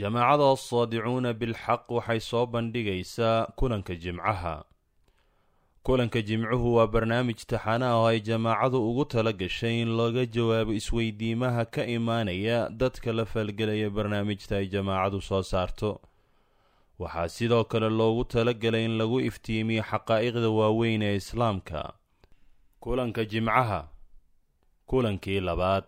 [0.00, 4.64] jamaacada assaadicuuna bilxaq waxay soo bandhigaysaa kulanka jimcaha.
[5.82, 11.64] Kulanka jimcuhu waa barnaamij taxana oo ay jamaacadu ugu tala gashay in looga jawaabo isweydiimaha
[11.64, 16.00] ka imaanaya dadka la falgelaya barnaamijta ay jamaacadu soo saarto.
[16.98, 21.92] Waxaa sidoo kale loogu talagalay in lagu iftiimiyo xaqaa'iqda waaweyn ee islaamka.
[22.80, 23.88] Kulanka jimcaha.
[24.86, 25.84] Kulankii labaad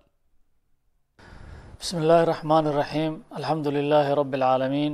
[1.81, 4.93] بسم الله الرحمن الرحيم الحمد لله رب العالمين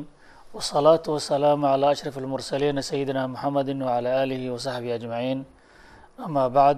[0.54, 5.40] والصلاة والسلام على أشرف المرسلين سيدنا محمد وعلى آله وصحبه أجمعين
[6.28, 6.78] أما بعد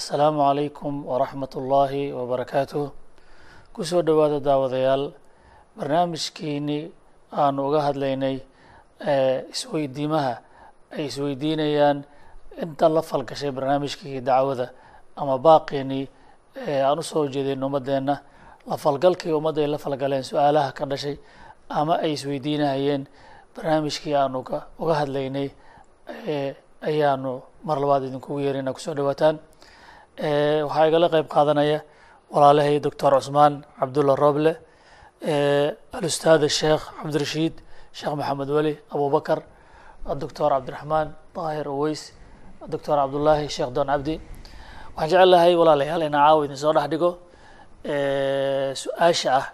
[0.00, 2.82] السلام عليكم ورحمة الله وبركاته
[3.76, 5.02] كسو دوادا داوديال
[5.78, 6.80] برنامجكيني
[7.28, 8.36] aan uga hadlaynay
[9.52, 10.34] isweydiimaha
[10.96, 11.98] ay isweydiinayaan
[12.64, 14.66] inta la falgashay barnaamijkii dacwada
[15.20, 16.04] ama baaqeenii
[16.88, 18.14] aan usoo jeedin ummadeenna
[18.69, 21.15] la falgalkii ummadda ay la falgaleen su'aalaha ka dhashay
[21.69, 23.03] ama ay isweydiinahayeen
[23.55, 25.47] barnaamijkii aan uga hadlaynay
[26.89, 29.35] ayaanu mar labaad idinkugu yeerina ku soo dhawaataan.
[30.67, 31.79] Waxaa igala qeyb qaadanaya
[32.33, 34.53] walaalahay doctor cusmaan cabdulla roble
[35.97, 37.53] alustaad sheekh cabdirashiid
[37.97, 39.39] sheekh maxamed weli abubakar
[40.21, 42.01] doctor cabdiraxmaan daahir uweys
[42.73, 44.15] doctor cabdullaahi sheekh don cabdi.
[44.95, 47.11] Waxaan jecel lahay walaalayaal inaa caawa idin soo dhex dhigo
[47.85, 49.47] su'aasha ah.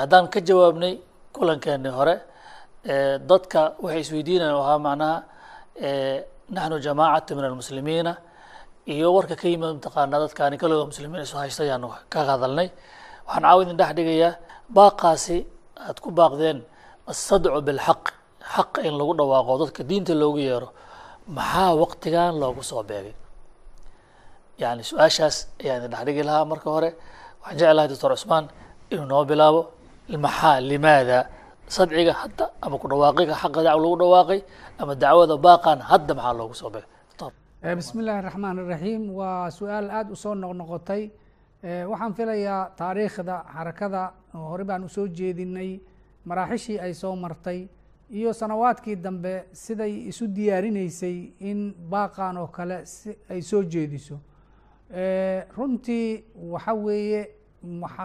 [0.00, 0.94] Haddaan ka jawaabnay
[1.34, 2.14] kulankeenii hore
[3.30, 5.16] dadka waxay isweydiinayan ahaa macnaha
[6.54, 8.12] naxnu jamaacatu min almuslimiina
[8.86, 12.68] iyo warka ka yimid mataqaanaa dadkaani kaligood muslimiin isu haysta ayaanu ka hadalnay
[13.26, 14.32] waxaan caawa idin dhex dhigayaa
[14.76, 15.36] baaqaasi
[15.86, 16.58] aad ku baaqdeen
[17.12, 18.02] asadcu bilxaq
[18.54, 20.68] xaqa in lagu dhawaaqo dadka diinta loogu yeero
[21.36, 23.14] maxaa waqtigan loogu soo beegay
[24.62, 26.90] yani su'aashaas ayaan idin dhex dhigi lahaa marka hore.
[27.42, 28.44] Waxaan jeclahay doctor cusmaan
[28.92, 29.60] inuu noo bilaabo
[30.26, 31.18] maxaa limaada?
[31.76, 34.40] Sadciga hadda ama ku dhawaaqiga xaqa dac lagu dhawaaqay
[34.80, 37.30] ama dacwada baaqan hadda maxaa loogu soo beegay doctor.
[37.78, 41.02] Bismi illaahi raxmaan iraxiim waa su'aal aada u soo noqnoqotay
[41.90, 44.02] waxaan filayaa taariikhda xarakada
[44.50, 45.70] hore baan u soo jeedinay
[46.28, 47.60] maraaxishii ay soo martay
[48.18, 49.34] iyo sanawaadkii dambe
[49.64, 51.16] siday isu diyaarinaysay
[51.50, 51.58] in
[51.92, 52.78] baaqan oo kale
[53.32, 54.16] ay soo jeediso
[55.56, 57.28] runtii waxa weeye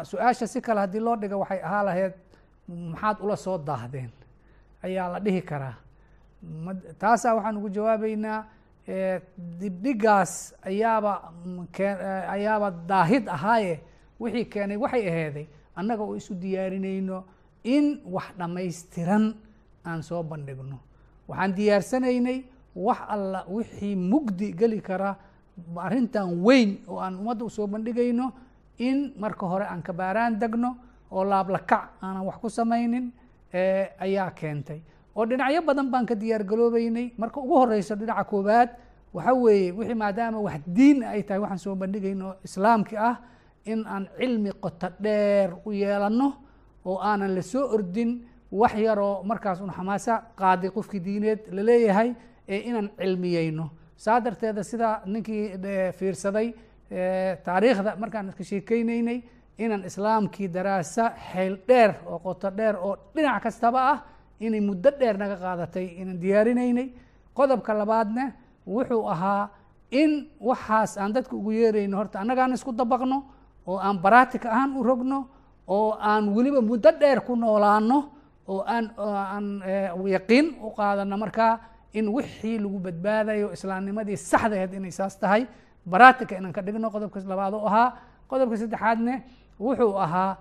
[0.04, 2.14] su'aasha si kale haddii loo dhiga waxay ahaa lahayd
[2.68, 4.12] maxaad ula soo daahdeen
[4.84, 5.76] ayaa la dhihi karaa.
[7.00, 8.46] Taasaa waxaan ugu jawaabeynaa
[9.60, 11.14] dibdhigaas ayaaba
[12.36, 13.80] ayaaba daahid ahaaye
[14.20, 17.24] wixii keenay waxay aheeday annaga oo isu diyaarinayno
[17.64, 19.36] in wax dhammaystiran
[19.86, 20.80] aan soo bandhigno.
[21.28, 22.44] Waxaan diyaarsanaynay
[22.76, 25.16] wax alla wixii mugdi geli kara
[25.78, 28.32] arrintan weyn oo aan ummadda u soo bandhigayno
[28.78, 30.78] in marka hore aan kabaaraan degno
[31.12, 33.12] oo laablakac aanan wax ku samaynin
[34.00, 34.82] ayaa keentay.
[35.16, 38.70] Oo dhinacyo badan baan ka diyaar galoobeynay marka ugu horeyso dhinaca koowaad
[39.14, 43.18] waxa weeye wixii maadaama wax diin ay tahay waxaan soo bandhigayno islaamki ah
[43.66, 46.34] in aan cilmi qoto dheer u yeelanno
[46.86, 52.14] oo aanan la soo ordin wax yaroo markaas un xamaasa qaaday qofkii diineed la leeyahay
[52.48, 53.70] ee inaan cilmiyeyno
[54.04, 55.44] saa darteeda sida ninkii
[55.98, 56.48] fiirsaday
[57.46, 59.20] taariikhda markaan iska sheekeyneynay
[59.64, 64.00] inaan islaamkii daraasa xeel dheer oo qoto dheer oo dhinac kastaba ah
[64.40, 66.88] inay muddo dheer naga qaadatay inaan diyaarinaynay
[67.38, 68.24] qodobka labaadna
[68.68, 69.50] wuxuu ahaa
[70.02, 70.12] in
[70.50, 73.18] waxaas aan dadka ugu yeerayno horta annagaan isku dabaqno
[73.68, 75.20] oo aan baratika ahaan u rogno
[75.68, 77.98] oo aan weliba muddo dheer ku noolaano
[78.48, 79.46] oo aan aan
[80.16, 81.54] yaqiin u qaadano markaa
[81.94, 85.48] in wixii lagu badbaadayo islaamnimadii saxdaheed inay saas tahay.
[85.86, 87.94] Baratika inaan ka dhigno qodobka labaad u ahaa.
[88.30, 89.24] Qodobka saddexaadne
[89.60, 90.38] wuxuu ahaa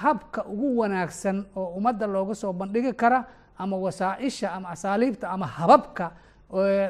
[0.00, 3.24] habka ugu wanaagsan oo ummadda looga soo bandhigi kara
[3.58, 6.12] ama wasaaisha ama asaaliibta ama hababka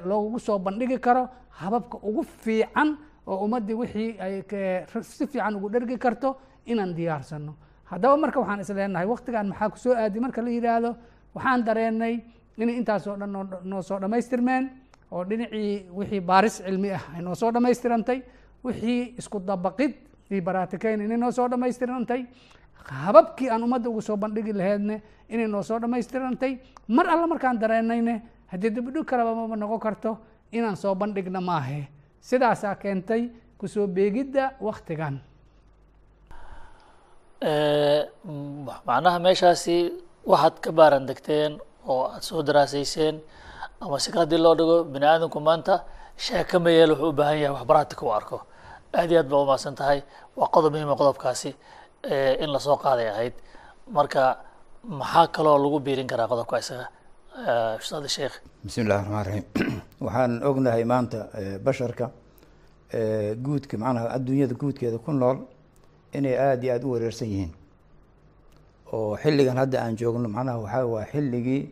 [0.05, 2.97] loogu soo bandhigi karo hababka ugu fiican
[3.27, 4.43] oo ummaddii wixii ay
[5.03, 7.55] si fiican ugu dhergi karto inaan diyaarsano
[7.85, 10.91] haddaba marka waxaan is leenahay waktigan maxaa ku soo aadi marka la yidhaahdo?
[11.35, 12.25] Waxaan dareenay
[12.63, 13.31] inay intaasoo dhan
[13.71, 14.65] noo soo dhammaystirmeen
[15.15, 18.19] oo dhinacii wixii baaris cilmi ah ay noo soo dhammaystirantay
[18.65, 19.93] wixii isku dabaqid
[20.31, 22.21] iyo baraatikeyn inay noo soo dhammaystirantay
[23.05, 24.97] hababkii aan ummadda ugu soo bandhigi laheydne
[25.29, 26.53] inay noo soo dhammaystirantay
[26.97, 28.15] mar alla markaan dareenayne
[28.53, 30.11] haddii dibidhig kaleba maba noqon karto
[30.53, 31.81] inaan soo bandhigna maahe.
[32.21, 33.23] Sidaasaa keentay
[33.59, 35.21] ku soo beegidda waktigan
[38.87, 39.77] macnaha meeshaasi
[40.31, 41.53] waxaad ka baaran degteen
[41.87, 43.21] oo aada soo daraasayseen
[43.81, 45.85] ama si ka haddii loo dhigo bini aadamku maanta
[46.17, 48.41] sheeka ma yeel wuxuu u baahan yahay wax baraatika u arko.
[48.95, 50.03] Aad iyo aad baa umahadsan tahay.
[50.37, 51.55] Waa qodob muhiima qodobkaasi
[52.43, 53.35] in la soo qaaday ahayd.
[53.91, 54.39] Marka
[54.83, 56.89] maxaa kaloo lagu biirin karaa qodobka isaga?
[57.41, 58.35] Ustaad sheekh
[58.65, 59.45] bismi illahi raxmaan raxiim
[60.05, 61.19] waxaan ognahay maanta
[61.65, 62.11] basharka
[63.45, 65.39] guudka macnaha adduunyada guudkeeda ku nool
[66.13, 67.53] inay aada iyo aada u wareersan yihiin
[68.93, 71.63] oo xilligan hadda aan joogno macnaha waxaa waa xilligii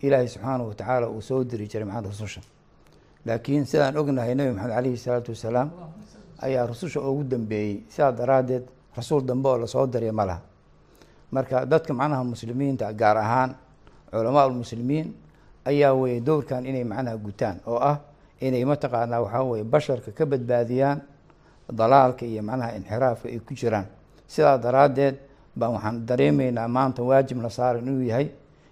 [0.00, 2.40] ilaahay subxaanahu watacaala uu soo diri jiray macnaha rususha.
[3.26, 5.70] Laakiin sidaan ognahay nebi maxamed caleyhi salaatu wasalaam
[6.42, 7.82] ayaa rususha ugu dambeeyey.
[7.88, 8.64] Sidaa daraaddeed
[8.96, 10.40] rasuul dambe oo la soo dariya ma laha.
[11.32, 13.54] Marka dadka macnaha muslimiinta gaar ahaan
[14.10, 15.12] culamaa ulmuslimiin
[15.64, 17.98] ayaa weye dowrkan inay macnaha gutaan oo ah
[18.40, 21.00] inay mataqaanaa waxaa weye basharka ka badbaadiyaan
[21.72, 23.86] dalaalka iyo macnaha inxiraafka ay ku jiraan.
[24.28, 25.16] Sidaa daraaddeed
[25.56, 28.28] baan waxaan dareemaynaa maanta waajibna saaran inuu yahay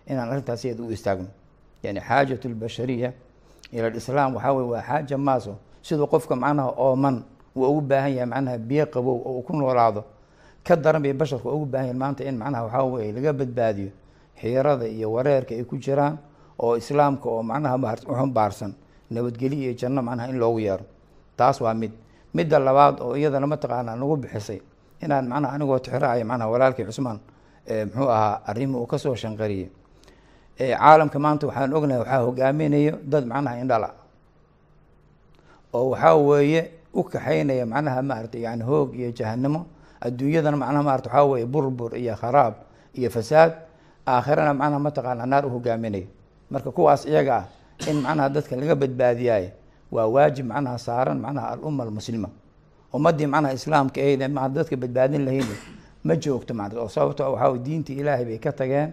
[0.07, 1.29] inaan arrintaas iyada u istaagno
[1.83, 3.13] yani xaajatu lbashariya
[3.73, 5.57] ila lislaam waxaa weye waa xaaja maaso.
[5.83, 7.23] Siduu qofka macnaha ooman
[7.57, 10.05] uu ugu baahan yahay macnaha biyo qabow oo uu ku noolaado
[10.65, 13.91] ka daran bay basharka ugu baahan yahin maanta in macnaha waxaa weye laga badbaadiyo
[14.41, 16.19] xiirada iyo wareerka ay ku jiraan
[16.59, 17.77] oo islaamka oo macnaha
[18.09, 18.73] uxumbaarsan
[19.11, 20.85] nabadgelyo iyo janno macnaha in loogu yeero.
[21.37, 21.93] Taas waa mid.
[22.35, 24.61] Midda labaad oo iyadana mataqaanaa nagu bixisay
[25.03, 27.19] inaan macnaha anigoo tixraacayo macnaha walaalkii cusmaan
[27.87, 29.69] muxuu ahaa arrimi uu ka soo shanqariyey.
[30.59, 33.89] Caalamka maanta waxaan ognahay waxaa hogaaminayo dad macnaha indhala
[35.75, 36.63] oo waxaa weeye
[36.95, 39.61] u kaxaynaya macnaha maarata yani hoog iyo jahanamo
[40.01, 42.55] adduunyadana macnaha maarata waxaa weye burbur iyo kharaab
[42.95, 43.53] iyo fasaad.
[44.07, 46.07] Aakhirana macnaha mataqaana naar u hogaaminayo
[46.51, 47.45] marka kuwaas iyaga ah
[47.91, 49.51] in macnaha dadka laga badbaadiyaayo
[49.91, 52.29] waa waajib macnaha saaran macnaha alumma almuslima
[52.95, 55.47] ummaddii macnaha islaamka ahayd maa dadka badbaadin lahayn
[56.07, 58.93] ma joogto macna oo sababto waxaa diinta ilaahay bay ka tageen.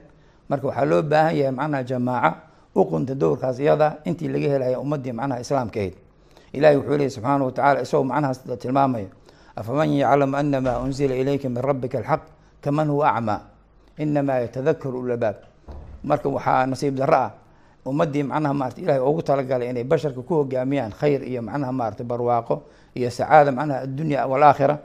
[0.49, 2.31] Marka waxaa loo baahan yahay macnaha jamaaca
[2.75, 5.95] uqunta dowrkaas iyada intii laga helaya ummaddii macnaha islaamka ahayd.
[6.53, 9.09] Ilahi wuxuu leeyay subxaana watacala isagoo macnahaas tilmaamayo.
[9.55, 12.21] Afaman yaclamu anama unzila ilayka min rabbika alxaq
[12.63, 13.39] kaman huwa acmaa
[13.97, 15.35] inamaa yatadakaru ulabaab
[16.03, 17.31] marka waxaa nasiib darro ah
[17.89, 22.55] ummaddii macnaha maarata ilahay ugu talagalay inay basharka ku hogaamiyaan khayr iyo macnaha maarata barwaaqo
[22.97, 24.75] iyo sacaada macnaha addunya walaakhira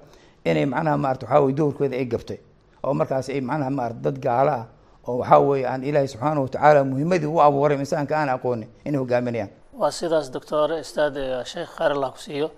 [0.45, 2.39] inay macnaha maarata waxaa weye dowrkooda ay gabtay
[2.85, 4.65] oo markaas ay macnaha maarata dad gaalo ah
[5.09, 9.51] oo waxaa weeye aan ilaahay subxaana watacaala muhimadii u abuuray insaanka aan aqoonin inay hogaaminayaan.
[9.81, 11.15] Waa sidaas doctor ustaad
[11.53, 12.49] sheekh khayr allah ku siiyo.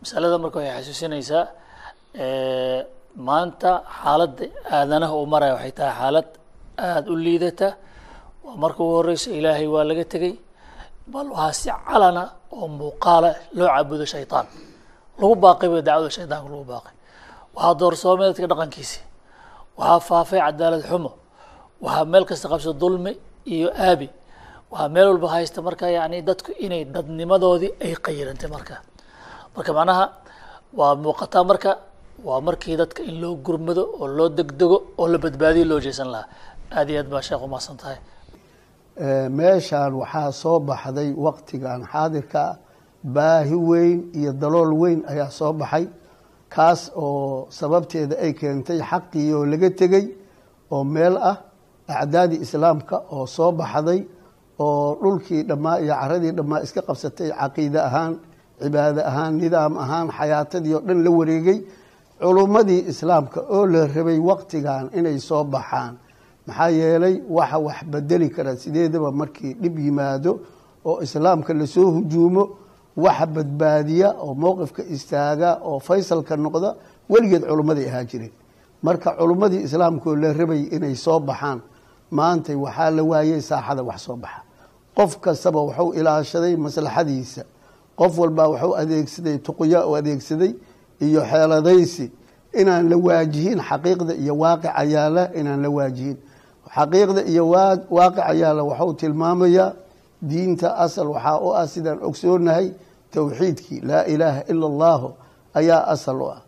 [0.00, 1.44] Masalada marka waxay xasuusinaysaa
[3.26, 3.72] maanta
[4.02, 4.44] xaaladda
[4.76, 6.28] aadanaha uu maraya waxay tahay xaalad
[6.78, 7.68] aada u liidata
[8.44, 10.34] waa marka ugu horeysa ilaahay waa laga tegey
[11.12, 12.22] bal waxaa si calana
[12.56, 14.46] oo muuqaala loo cabudo shaytaan.
[15.20, 16.94] Lagu baaqay ba dacwada shaydaanka lagu baaqay.
[17.54, 18.98] Waxaa doorsoomay dadka dhaqankiisi
[19.78, 21.10] waxaa faafay cadaalad xumo
[21.84, 23.12] waxaa meel kasta qabsa dulmi
[23.54, 24.06] iyo aabi
[24.72, 28.74] waxaa meel walba haysta marka yani dadku inay dadnimadoodii ay qayirantay marka.
[29.54, 30.04] Marka macnaha
[30.78, 31.70] waa muuqataa marka
[32.26, 36.26] waa markii dadka in loo gurmado oo loo degdego oo la badbaadiyo loo jeesan lahaa.
[36.76, 37.98] Aad iyo aad baa sheekh umahadsan tahay
[39.38, 42.56] meeshaan waxaa soo baxday waktigan xaadirka ah
[43.14, 45.84] baahi weyn iyo dalool weyn ayaa soo baxay
[46.54, 50.04] kaas oo sababteeda ay keentay xaqii oo laga tegey
[50.74, 51.36] oo meel ah
[52.02, 54.00] acdaadii islaamka oo soo baxday
[54.64, 58.12] oo dhulkii dhammaa iyo caradii dhammaa iska qabsatay caqiide ahaan
[58.62, 61.58] cibaado ahaan nidaam ahaan xayaatadii oo dhan la wareegay
[62.22, 65.94] culummadii islaamka oo la rabay waktigan inay soo baxaan
[66.50, 70.40] maxaa yeelay waxa wax bedeli kara sideedaba markii dhib yimaado
[70.84, 72.44] oo islaamka la soo hujuumo
[72.96, 76.74] waxa badbaadiya oo mowqifka istaaga oo faysalka noqda
[77.10, 78.32] weligeed culummaday ahaa jireen
[78.82, 81.60] marka culummadii islaamkaoo la rabay inay soo baxaan
[82.10, 84.42] maantay waxaa la waayey saaxada wax soo baxa.
[84.96, 87.42] Qof kastaba wuxuu ilaashaday maslaxadiisa
[87.98, 90.52] qof walbaa wuxuu adeegsaday tuqya u adeegsaday
[91.00, 92.10] iyo xeeladaysi.
[92.60, 96.16] Inaan la waajihin xaqiiqda iyo waaqica yaalla inaan la waajihin
[96.76, 97.44] xaqiiqda iyo
[97.90, 99.72] waaqica yaalla waxuu tilmaamayaa
[100.22, 102.66] diinta asal waxaa u ah sidaan ogsoonahay
[103.14, 105.08] towxiidkii laa ilaaha ila allahu
[105.54, 106.40] ayaa asal u ah.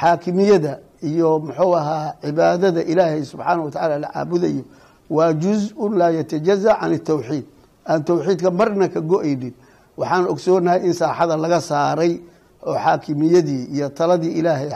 [0.00, 4.62] Xaakimiyada iyo muxuu ahaa cibaadada ilaahay subxaana wa tacala la caabudayo
[5.10, 7.44] waa juz-un laa yatajaza can itowxiid
[7.88, 9.54] aan towxiidka marna ka go'aynin.
[9.96, 12.20] Waxaan ogsoonahay in saaxada laga saaray
[12.66, 14.68] oo xaakimiyadii iyo taladii ilaahay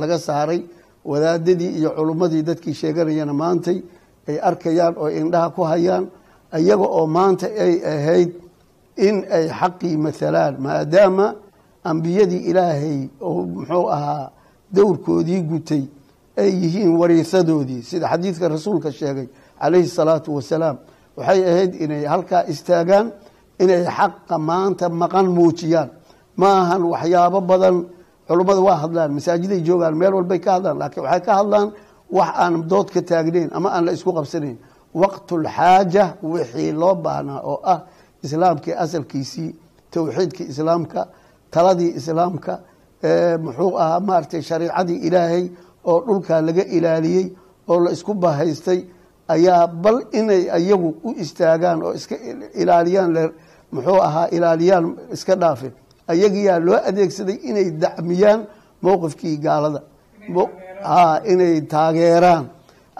[0.00, 0.60] laga saaray
[1.04, 3.78] wadaadadii iyo culummadii dadkii sheeganayana maantay
[4.28, 6.04] ay arkayaan oo indhaha ku hayaan
[6.58, 8.30] iyaga oo maanta ay ahayd
[8.96, 11.26] in ay xaqii maalaan maadaama
[11.84, 14.30] ambiyadii ilaahay oo muxuu ahaa
[14.74, 15.82] dowrkoodii gutay
[16.36, 17.82] ay yihiin wariisadoodii.
[17.82, 19.26] Sida xadiidka rasuulka sheegay
[19.60, 20.76] calayhi salaatu wasalaam
[21.16, 23.12] waxay ahayd inay halkaa istaagaan
[23.58, 25.88] inay xaqa maanta maqan muujiyaan.
[26.36, 27.76] Ma ahan waxyaabo badan
[28.30, 31.68] culummada waa hadlaan masaajiday joogaan meel walbay ka hadlaan laakiin waxay ka hadlaan
[32.16, 34.56] wax aan dood ka taagnayn ama aan la isku qabsanayn.
[35.00, 37.80] Waqtulxaaja wixii loo baahnaa oo ah
[38.24, 39.50] islaamkii asalkiisii
[39.94, 41.00] towxiidkii islaamka
[41.54, 42.52] taladii islaamka
[43.44, 45.44] muxuu ahaa maaragtay shariicadii ilaahay
[45.90, 47.26] oo dhulkaa laga ilaaliyey
[47.70, 48.80] oo la isku bahaystay
[49.34, 52.16] ayaa bal inay ayagu u istaagaan oo iska
[52.62, 53.12] ilaaliyaan
[53.74, 55.72] muxuu ahaa ilaaliyaan iska dhaafin
[56.12, 58.40] ayagiyaa loo adeegsaday inay dacmiyaan
[58.82, 59.80] mowqifkii gaalada.
[61.32, 62.44] Inay taageeraan.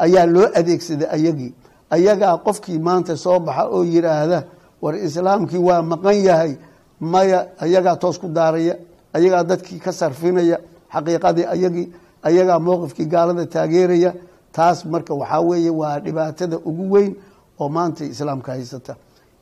[0.05, 1.53] ayaa loo adeegsaday ayagii
[1.91, 4.39] ayagaa qofkii maanta soo baxa oo yiraahda
[4.83, 6.53] war islaamkii waa maqan yahay
[7.01, 8.75] maya ayagaa toos ku daaraya
[9.13, 10.57] ayagaa dadkii ka sarfinaya
[10.95, 11.87] xaqiiqadii ayagii
[12.23, 14.13] ayagaa mowqifkii gaalada taageeraya.
[14.53, 17.13] Taas marka waxaa weeye waa dhibaatada ugu weyn
[17.61, 18.97] oo maanta islaamka haysata.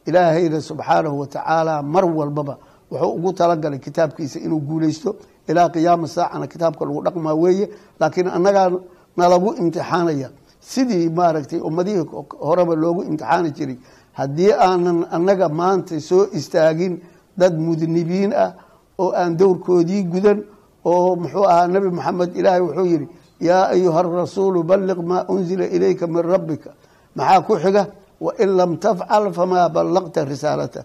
[0.07, 2.57] Ilaahayna subxaanahu watacaala mar walbaba
[2.90, 5.16] wuxuu ugu talagalay kitaabkiisa inuu guuleysto
[5.49, 7.66] ilaa qiyaama saacana kitaabka lagu dhaqmaa weeye
[8.00, 8.71] laakiin annagaa
[9.16, 10.28] nalagu imtixaanaya.
[10.61, 12.04] Sidii maaragtay ummadihii
[12.47, 13.76] horeba loogu imtixaani jiray
[14.18, 16.95] haddii aanan annaga maanta soo istaagin
[17.40, 18.50] dad mudnibiin ah
[18.99, 20.38] oo aan dowrkoodii gudan
[20.85, 23.07] oo muxuu ahaa nebi maxamed ilaahay wuxuu yidhi
[23.40, 26.71] yaa ayuha arasuulu balliq maa unzila ilayka min rabbika.
[27.16, 27.87] Maxaa ku xiga?
[28.21, 30.83] Wain lam tafcal famaa ballaqta risaalata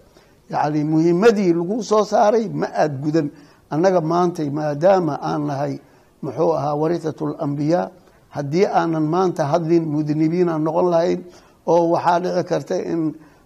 [0.52, 3.28] yacni muhimadii lagu soo saaray ma aada gudan.
[3.74, 5.74] Annaga maantay maadaama aan nahay
[6.24, 7.90] muxuu ahaa warithatu lambiyaa
[8.36, 11.20] haddii aanan maanta hadlin mudnibiinaan noqon lahayn
[11.72, 13.02] oo waxaa dhici karta in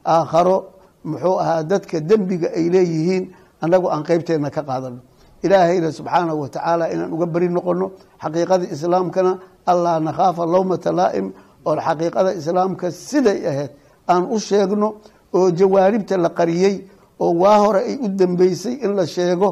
[0.06, 0.58] aakharo
[1.10, 3.24] muxuu ahaa dadka dembiga ay leeyihiin
[3.64, 5.00] annagu aan qeybteenna ka qaadano
[5.46, 7.86] ilaahayna subxaanahu watacaala inaan uga beri noqono
[8.24, 9.32] xaqiiqada islaamkana
[9.72, 11.28] allaa nakhaafa lowmata laa'im
[11.68, 13.72] oo xaqiiqada islaamka siday ahayd
[14.12, 14.88] aan u sheegno
[15.38, 16.76] oo jawaanibta la qariyey
[17.24, 19.50] oo waa hore ay u dambeysay in la sheego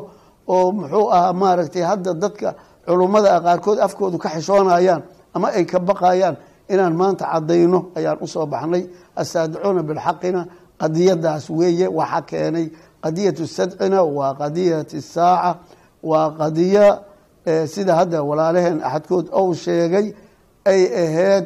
[0.48, 2.50] oo muxuu ahaa maaragtay hadda dadka
[2.86, 5.02] culummada qaarkood afkoodu ka xishoonayaan
[5.36, 6.36] ama ay ka baqayaan
[6.74, 8.84] inaan maanta cadayno ayaan u soo baxnay.
[9.22, 10.42] Asaadicuuna bilxaqina
[10.82, 12.66] qadiyadaas weeye waxa keenay
[13.04, 15.52] qadiyatu sadcina waa qadiyati saaca
[16.10, 16.88] waa qadiyo
[17.74, 20.08] sida hadda walaalaheen axadkood ou sheegay
[20.72, 21.46] ay ahayd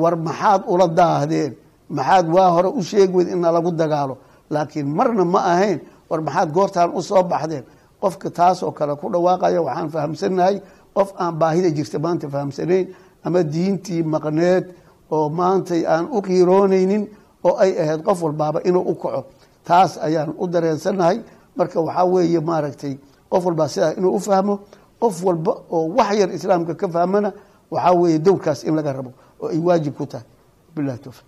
[0.00, 1.52] war maxaad ula daahdeen
[1.90, 4.18] maxaad waa hore u sheegi weyd in nalagu dagaalo
[4.50, 5.80] laakiin marna ma ahayn
[6.10, 7.64] war maxaad goortaan u soo baxdeen.
[8.00, 10.62] Qofka taasoo kale ku dhawaaqaya waxaan fahamsannahay
[10.94, 12.86] qof aan baahida jirta maanta fahamsanayn
[13.24, 14.64] ama diintii maqneed
[15.10, 17.08] oo maantay aan u qiiroonaynin
[17.44, 19.24] oo ay ahayd qof walbaaba inuu u kaco.
[19.64, 21.20] Taas ayaan u dareensannahay
[21.56, 22.98] marka waxaa weeye maaragtay
[23.30, 24.58] qof walbaa sidaa inuu u fahmo
[25.00, 27.32] qof walba oo wax yar islaamka ka fahmana
[27.70, 30.26] waxaa weeye dowrkaas in laga rabo oo ay waajib ku tahay.
[30.74, 31.24] Bilahi towfiq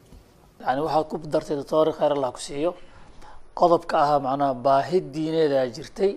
[0.67, 2.71] yani waxaad ku dartay doctoori khayr allah ku siiyo.
[3.59, 6.12] Qodobka ahaa macnaha baahi diineedaa jirtay.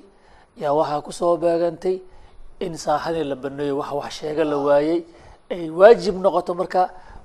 [0.61, 1.95] Yaa waxaa ku soo beegantay
[2.65, 4.99] in saaxadii la baneeyo wax wax sheega la waayey.
[5.53, 6.81] Ay waajib noqoto marka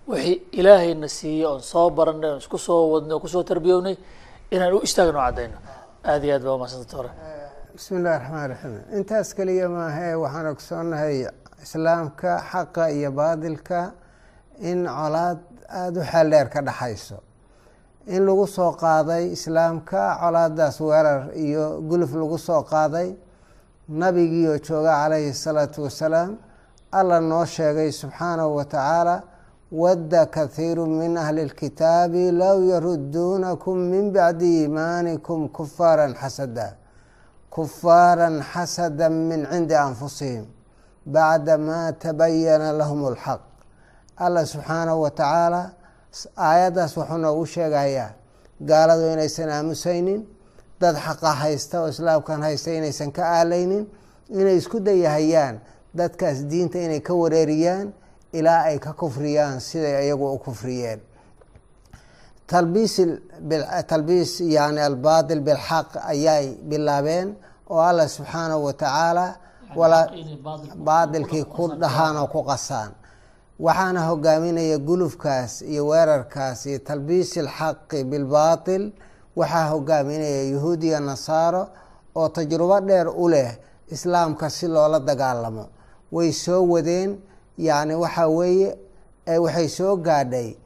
[0.09, 3.97] wixii ilaahayna siiyey oon soo baranay oon isku soo wadnay oo ku soo tarbiyownay
[4.55, 5.59] inaan u istaagno cadayno
[6.11, 7.11] aada iyo aad baa umaadsan doctore
[7.75, 11.17] bismi illahi raxmaan raxiim intaas keliya maahae waxaan ogsoonnahay
[11.65, 13.81] islaamka xaqa iyo baadilka
[14.71, 17.19] in colaad aada u xeeldheer ka dhaxayso.
[18.07, 23.09] In lagu soo qaaday islaamka colaadaas weerar iyo guluf lagu soo qaaday
[23.89, 26.31] nabigiioo jooga calayhi salaatu wasalaam
[26.91, 29.23] alla noo sheegay subxaanahu wa tacaala
[29.83, 36.77] wadda kathiiru min ahli اlkitaabi low yaruduunakum min bacdi iimaanikum kufaaran xasada.
[37.51, 40.45] Kufaaran xasada min cindi anfusihim.
[41.15, 43.41] Bacda ma tabayana lahum اlxaq
[44.25, 45.63] alla subxaanahu wa tacaala
[46.37, 48.11] aayaddaas wuxuu noogu sheegayaa
[48.71, 50.21] gaaladu inaysan aamusaynin
[50.81, 53.85] dad xaqa haysta oo islaamkan haysta inaysan ka aalaynin
[54.41, 55.57] inay isku dayahayaan
[55.99, 57.87] dadkaas diinta inay ka wareeriyaan
[58.39, 61.01] ilaa ay ka kufriyaan siday iyagu u kufriyeen.
[63.91, 67.29] Talbiis yani albaatil bilxaq ayay bilaabeen
[67.71, 69.27] oo alla subxaanahu wa tacaala
[70.89, 72.91] baadilkii ku dhahaan oo ku qasaan
[73.61, 78.93] waxaana hogaaminaya gulufkaas iyo weerarkaas iyo talbiisi alxaqi bilbaatil.
[79.37, 81.69] Waxaa hogaaminaya yahuud iyo nasaaro
[82.15, 83.51] oo tajrubo dheer u leh
[83.91, 85.67] islaamka si loola dagaalamo.
[86.13, 87.19] Way soo wadeen
[87.59, 88.79] yacni waxaa weeye
[89.45, 90.57] waxay soo gaadhay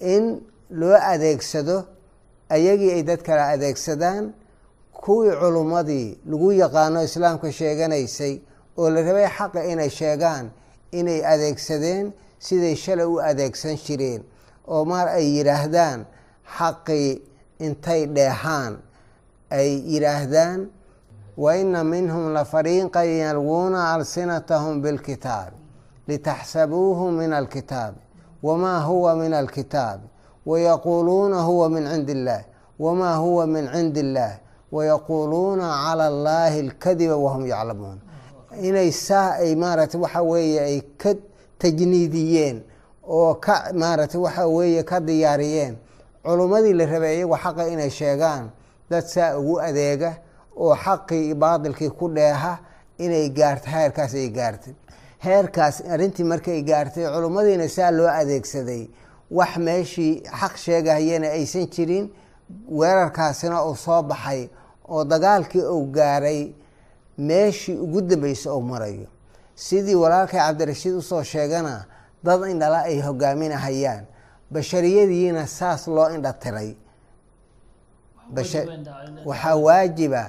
[0.00, 0.40] in
[0.70, 1.84] loo adeegsado
[2.48, 4.32] ayagii ay dad kale adeegsadaan
[4.92, 8.40] kuwii culummadii lagu yaqaano islaamka sheeganaysay
[8.78, 10.50] oo la rabay xaqa inay sheegaan
[10.92, 12.12] inay adeegsadeen
[12.46, 14.22] siday shalay u adeegsan jireen
[14.74, 16.00] oo maar ay yidhaahdaan
[16.56, 17.08] xaqii
[17.66, 18.72] intay dheehaan
[19.58, 20.60] ay yidhaahdaan
[21.36, 25.52] wa ina minhum la fariiqan yalwuuna alsinatahum bilkitaab
[26.08, 28.00] litaxsabuuhu min alkitaabi
[28.42, 30.06] wamaa huwa min alkitaabi
[30.46, 32.42] wayaquuluuna huwa min cindi illaah
[32.78, 34.34] wamaa huwa min cindi illaah
[34.72, 37.98] wayaquuluuna cala allaahi alkadiba wahum yaclamuun.
[38.62, 41.14] Inay saa ay maaragtay waxa weeye ay ka
[41.60, 42.62] tajniidiyeen
[43.08, 45.76] oo ka maaragtay waxa weeye ka diyaariyeen.
[46.24, 48.50] Culummadii la rabay iyagoo xaqa inay sheegaan.
[48.90, 50.12] Dad saa ugu adeega
[50.56, 52.58] oo xaqii iyo baadilkii ku dheeha
[52.98, 54.74] inay gaarto heerkaas ay gaartay.
[55.24, 58.88] Heerkaas arrintii markay gaartay culummadiina saa loo adeegsaday.
[59.30, 62.10] Wax meeshii xaq sheegahayana aysan jirin
[62.68, 64.48] weerarkaasina uu soo baxay
[64.88, 66.52] oo dagaalkii uu gaaray
[67.18, 69.06] meeshii ugu dambeysay uu marayo
[69.60, 71.84] sidii walaalkay cabdirashiid u soo sheegana
[72.24, 74.04] dad indhala ay hogaaminahayaan
[74.52, 76.72] bashariyadiina saas loo indha tiray.
[79.28, 80.22] Waxaa waajiba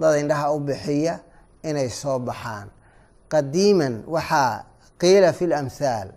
[0.00, 1.20] dad indhaha u bixiya
[1.68, 2.68] inay soo baxaan.
[3.28, 4.64] Qadiiman waxaa
[5.00, 6.08] qiila fi lamhaal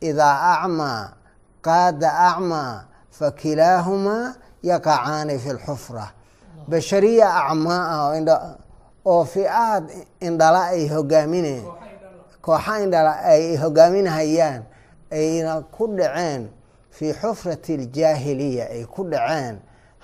[0.00, 1.12] idaa acmaa
[1.60, 2.84] qaada acmaa
[3.18, 6.06] fakilaahumaa yaqacaani fi lxufra
[6.68, 8.56] bashariya acmaa ah
[9.04, 9.84] oo fi-aad
[10.20, 11.64] indhala ay hogaamineen
[12.46, 14.62] kooxa indhala ay hogaaminahayaan
[15.18, 16.42] ayna ku dhaceen
[16.96, 19.56] fii xufrati aljaahiliya ay ku dhaceen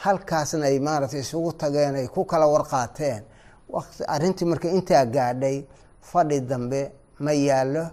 [0.02, 3.22] halkaasna ay maaragtay isugu tageen ay ku kala warqaateen.
[4.14, 5.64] Arrintii marka intaa gaadhay
[6.10, 6.80] fadhi dambe
[7.24, 7.84] ma yaallo.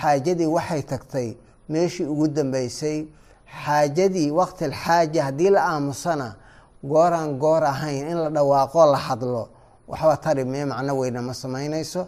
[0.00, 1.28] Xaajadii waxay tagtay
[1.68, 2.98] meeshii ugu dambeysay
[3.64, 6.28] xaajadii waqti alxaaja haddii la aamusana
[6.84, 9.48] gooraan goor ahayn in la dhawaaqo la hadlo.
[9.88, 12.06] Waxba tari mee macno weyna ma samaynayso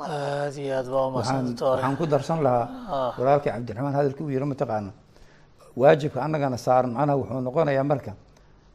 [0.00, 4.44] aad iyo aad baa umaadsan doctor waxaan ku darsan lahaa walaalkii cabdiraxmaan hadalkii uu yiri
[4.44, 4.90] mataqaana
[5.76, 8.12] waajibka annagana saaran macnaha wuxuu noqonayaa marka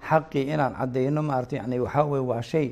[0.10, 2.67] xaqii inaan cadeyno maarata yani waxaa weye waa shay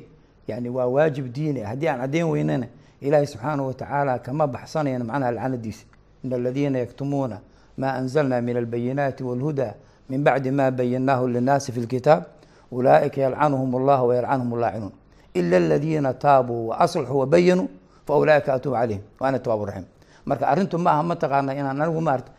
[0.48, 2.68] yani waa waajib diini ah haddii aan caddeyn weynana
[3.02, 5.86] ilaahay subxaanahu watacaala kama baxsanayan macnaha lacnadiisa.
[6.24, 7.38] In aladiina yaktumuuna
[7.78, 9.74] ma anzalna min albayinaati walhuda
[10.10, 12.24] min bacdi ma bayannaahu linnaasi fi lkitaab
[12.72, 14.92] ulaa'ika yalcanuhum allah wayalcanuhum laacinuun
[15.34, 17.68] ila aladiina taabuu waaslaxuu wabayanuu
[18.08, 19.86] fa ulaa'ika atuubu calayhim wa ana tawaabu raxiim
[20.26, 22.32] marka arrintu ma aha mataqaana inaan anigu maarata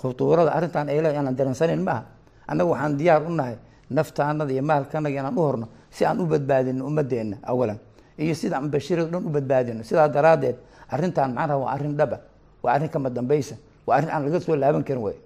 [0.00, 2.02] khutuurada arrintan ay leedahay inaan dareensanayn ma aha
[2.50, 3.56] annagu waxaan diyaar u nahay
[3.90, 7.78] naftaanada iyo maalkanaga inaan u horno si aan u badbaadino ummadeenna awalan
[8.18, 10.56] iyo sida aan bashirada dhan u badbaadino sidaa daraaddeed
[10.94, 12.18] arrintan macnaha waa arrin dhaba
[12.62, 13.54] waa arrin kama dambaysa
[13.86, 15.16] waa arrin aan laga soo laaban karin wey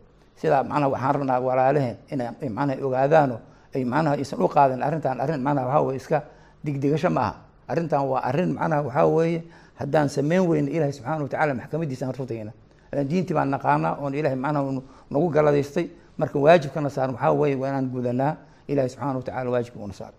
[0.40, 3.36] sidaa macnaha waxaan rabnaa walaalaheen inay macnaha ogaadaano
[3.74, 6.18] ay macnaha aysan u qaadan arrintan arrin macnaha waxaa weye iska
[6.64, 7.26] digdigasho ma
[7.70, 9.40] arrintan waa arrin macnaha waxaa weeye
[9.80, 12.52] haddaan samayn weyno ilaahay subxaana watacala maxkamadiisa aan rutayna.
[13.10, 15.86] Diintii baan naqaanaa oon ilahay macnaha nagu galadaystay
[16.20, 18.32] marka waajibkana saaran waxaa weeye waa inaan gudanaa
[18.70, 20.16] ilahay subxaana watacala waajibka una saaro.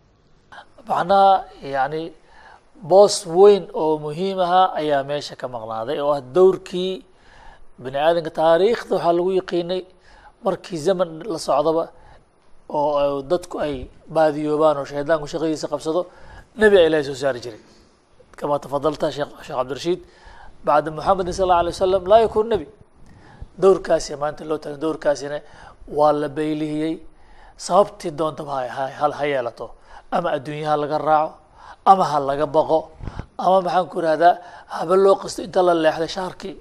[0.90, 2.02] Macnaha yani
[2.90, 6.94] boos weyn oo muhiim ahaa ayaa meesha ka maqnaaday oo ah dowrkii
[7.84, 9.82] bini aadamka taariikhda waxaa lagu yaqiinay
[10.46, 11.84] markii zaman la socdaba
[12.70, 13.76] oo dadku ay
[14.16, 16.02] baadiyoobaan oo shaydaanku shaqadiisa qabsado
[16.60, 17.62] nebi a ilahay soo saari jiray.
[18.40, 20.00] Kama tafadalta sheekh sheekh cabdirashiid
[20.66, 22.66] bacda muxamedin sal alla alay wasalam laa yakun nebi
[23.62, 25.38] dowrkaasi maanta loo taagay dowrkaasina
[25.98, 26.94] waa la baylihiyey
[27.66, 28.84] sababtii doontaba ha
[29.20, 29.68] ha yeelato?
[30.16, 31.34] Ama adduunyaha laga raaco?
[31.92, 32.80] Ama ha laga baqo?
[33.38, 34.34] Ama maxaan ku irahdaa
[34.76, 36.54] haba loo qasto inta la leexday shaarkii?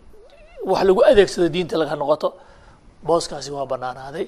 [0.70, 2.28] Wax lagu adeegsado diinta laga noqoto?
[3.06, 4.26] Booskaasi waa banaanaaday.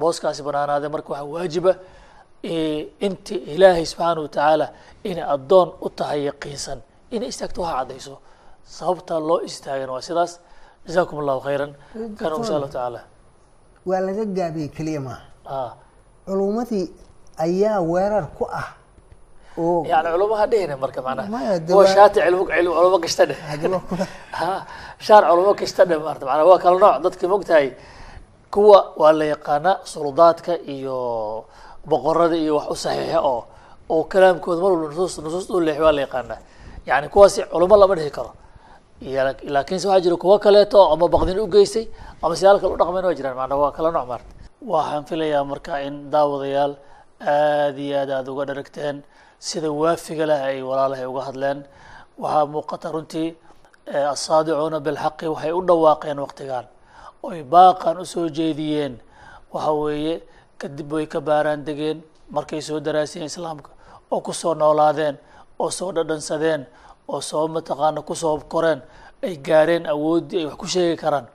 [0.00, 1.72] Booskaasi banaanaaday marka waxaa waajiba
[3.06, 4.66] inti ilaahay subxaana watacaala
[5.04, 6.78] inay addoon u tahay yaqiinsan
[7.14, 8.14] inay istaagto waxa caddayso.
[8.76, 10.32] Sababtaa loo istaagan waa sidaas.
[10.86, 11.72] Jazakum allahu khayran
[12.18, 13.00] kana insha allahu tacaala
[13.88, 15.24] waa laga gaabiyey keliya maaha
[15.56, 15.72] ah.
[16.26, 16.86] Culummadii
[17.44, 18.68] ayaa weerar ku ah
[19.90, 21.00] yani culumaha dhehina marka
[21.66, 22.20] kuwa waa- shaati
[22.76, 23.38] culamo kasta dheh.
[24.40, 24.50] Ha
[25.06, 26.48] shaar culamo kasta dheh maarata macnaha.
[26.50, 27.68] Waa kala nooc dadka mogtahay
[28.54, 30.98] kuwa waa la yaqaanaa suldaadka iyo
[31.86, 32.88] boqorada iyo wax u
[33.22, 33.44] oo
[33.88, 36.40] oo kalaamkooda mar walba nusuus nusuus u leexi waa la yaqaanaa.
[36.86, 38.32] Yani kuwaasi culamo lama dhihi karo.
[39.02, 41.88] Laakiinse waxaa jira kuwo kaleeto ama baqdin u geystay
[42.22, 43.36] ama siyaal kale u dhaqmeen waa jiraan.
[43.36, 44.32] Macnaha waa kala nooc maarata
[44.64, 46.76] waxaan filayaa marka in daawadayaal
[47.20, 49.02] aad iyo aad aada uga dharagteen
[49.38, 51.64] sida waafiga leh ay walaalahay uga hadleen.
[52.18, 53.36] Waxaa muuqata runtii
[53.86, 56.64] eh, asaadicuuna bilxaqi waxay u dhawaaqeen waqtigan
[57.22, 59.00] oy baaqan u soo jeediyeen.
[59.52, 60.22] Waxa weeye
[60.58, 61.98] kadib way ka baaraan degeen
[62.30, 63.70] markay soo daraasiyeen islaamka
[64.10, 65.16] oo ku soo noolaadeen
[65.58, 66.66] oo soo dhadhansadeen
[67.08, 68.80] oo soo mataqaana ku soo koreen
[69.22, 71.26] ay gaareen awooddii ay wax ku sheegi karaan.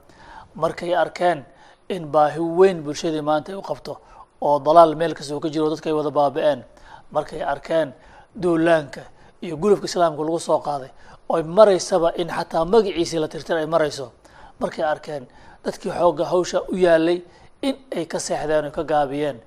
[0.55, 1.45] Markay arkeen
[1.89, 3.97] in baahi weyn bulshadii maanta ay u qabto
[4.41, 6.63] oo dalaal meel kastoo ka jiro dadka ay wada baaba-een.
[7.11, 7.93] Markay arkeen
[8.41, 9.01] duulaanka
[9.41, 10.89] iyo gulufka islaamka lagu soo qaaday
[11.29, 14.11] oy maraysaba in xataa magaciisii la tirtir ay marayso.
[14.59, 15.27] Markay arkeen
[15.65, 17.21] dadkii xoogga hawsha u yaalay
[17.67, 19.37] in ay ka seexdeen o ka gaabiyeen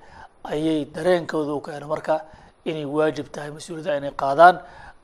[0.53, 2.15] ayay dareenkooda u keenay marka
[2.69, 4.55] inay waajib tahay mas'uuliyadda inay qaadaan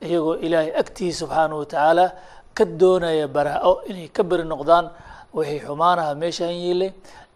[0.05, 2.05] iyagoo ilaahay agtiisa subxaanahu watacaala
[2.57, 4.85] ka doonaya baraa-o inay ka beri noqdaan
[5.35, 6.91] waxay xumaanaha meeshaan yiilay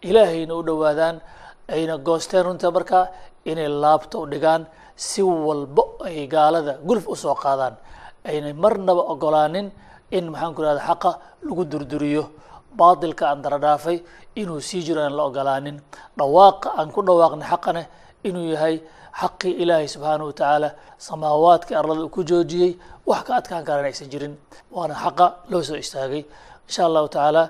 [0.08, 1.16] ilaahayna u dhowaadaan
[1.74, 2.98] ayna goosteen runta marka
[3.50, 4.62] inay laabta u dhigaan
[4.96, 7.74] si walbo ay gaalada gulf u soo qaadaan.
[8.24, 9.66] Aynay marnaba ogolaanin
[10.16, 11.10] in maxaan ku irahda xaqa
[11.46, 12.24] lagu durduriyo
[12.78, 13.98] baatilka aan dara dhaafay
[14.40, 15.76] inuu sii jiro aan la ogolaanin.
[16.18, 17.82] Dhawaaqa aan ku dhawaaqnay xaqane
[18.28, 18.76] inuu yahay
[19.20, 20.68] xaqii ilaahay subxaanahu watacaala
[21.08, 22.72] samaawaadka arlada uu ku joojiyey
[23.06, 24.34] wax ka adkaan karaan aysan jirin.
[24.74, 26.22] Waana xaqa loo soo istaagay.
[26.68, 27.42] Insha allahu tacaala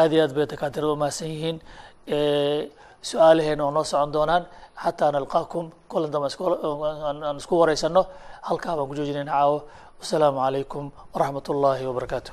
[0.00, 1.56] aad iyo aad bay dakaatirada umahadsan yihiin.
[3.08, 4.44] Su'aalaheena oo noo socon doonaan
[4.82, 6.28] xataa nalqaakum kulan dambe
[7.28, 8.02] aan isku wareysano
[8.48, 9.58] halkaa baan ku joojinayna caawo.
[10.00, 12.32] Wasalaamu calaykum waraxmat ullaahi wabarakaatu